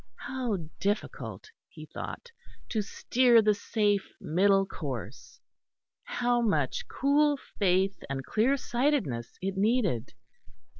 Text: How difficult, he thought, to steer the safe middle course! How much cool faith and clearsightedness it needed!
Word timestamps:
How 0.17 0.57
difficult, 0.79 1.51
he 1.69 1.85
thought, 1.85 2.31
to 2.69 2.81
steer 2.81 3.39
the 3.39 3.53
safe 3.53 4.09
middle 4.19 4.65
course! 4.65 5.39
How 6.03 6.41
much 6.41 6.87
cool 6.87 7.37
faith 7.59 8.03
and 8.09 8.25
clearsightedness 8.25 9.37
it 9.43 9.57
needed! 9.57 10.15